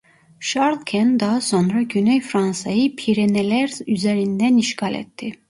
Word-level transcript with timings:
Şarlken 0.39 1.19
daha 1.19 1.41
sonra 1.41 1.81
Güney 1.81 2.21
Fransa'yı 2.21 2.95
Pireneler 2.95 3.71
üzerinden 3.87 4.57
işgal 4.57 4.93
etti. 4.93 5.31